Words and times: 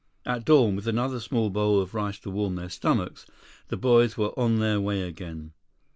At 0.25 0.45
dawn, 0.45 0.75
with 0.75 0.87
another 0.87 1.19
small 1.19 1.51
bowl 1.51 1.79
of 1.79 1.93
rice 1.93 2.17
to 2.21 2.31
warm 2.31 2.55
their 2.55 2.69
stomachs, 2.71 3.27
the 3.67 3.77
boys 3.77 4.17
were 4.17 4.29
on 4.29 4.57
their 4.57 4.81
way 4.81 5.03
again. 5.03 5.53